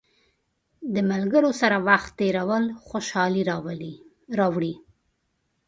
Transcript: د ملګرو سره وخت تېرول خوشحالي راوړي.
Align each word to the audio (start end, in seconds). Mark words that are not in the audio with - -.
د 0.93 0.95
ملګرو 1.11 1.51
سره 1.61 1.77
وخت 1.87 2.11
تېرول 2.19 2.63
خوشحالي 2.87 3.41
راوړي. 4.39 4.73